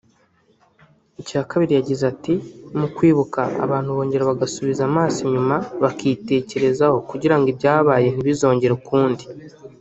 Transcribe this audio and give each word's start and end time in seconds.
Icya 1.21 1.41
kabiri 1.49 1.73
yagize 1.79 2.03
ati 2.13 2.33
“Mu 2.79 2.87
kwibuka 2.95 3.41
abantu 3.65 3.89
bongera 3.95 4.29
bagasubiza 4.31 4.81
amaso 4.89 5.17
inyuma 5.27 5.55
bakitekerezaho 5.83 6.97
kugira 7.09 7.35
ngo 7.37 7.45
ibyabaye 7.53 8.07
ntibizongere 8.11 8.73
ukundi 8.79 9.23